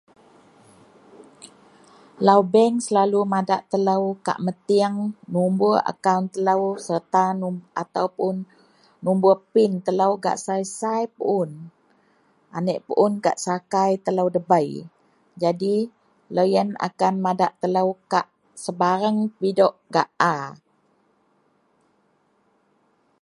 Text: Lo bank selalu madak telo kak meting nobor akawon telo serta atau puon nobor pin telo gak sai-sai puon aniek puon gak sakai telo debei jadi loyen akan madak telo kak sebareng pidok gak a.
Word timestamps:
Lo 2.27 2.37
bank 2.53 2.75
selalu 2.85 3.19
madak 3.33 3.61
telo 3.71 3.97
kak 4.27 4.39
meting 4.45 4.95
nobor 5.33 5.77
akawon 5.91 6.25
telo 6.33 6.59
serta 6.87 7.25
atau 7.81 8.07
puon 8.15 8.35
nobor 9.05 9.37
pin 9.53 9.71
telo 9.85 10.07
gak 10.23 10.41
sai-sai 10.45 11.03
puon 11.17 11.49
aniek 12.57 12.79
puon 12.87 13.11
gak 13.23 13.37
sakai 13.45 13.91
telo 14.05 14.25
debei 14.35 14.69
jadi 15.41 15.75
loyen 16.35 16.69
akan 16.87 17.13
madak 17.25 17.51
telo 17.61 17.83
kak 18.11 18.27
sebareng 18.63 19.17
pidok 19.39 19.73
gak 19.93 20.07
a. 20.33 20.35